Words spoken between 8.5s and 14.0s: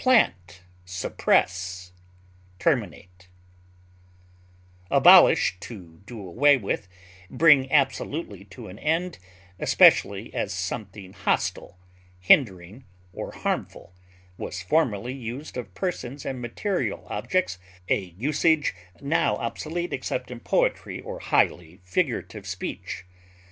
an end, especially as something hostile, hindering, or harmful,